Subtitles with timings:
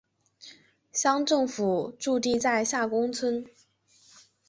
[0.91, 3.45] 乡政府驻地在下宫村。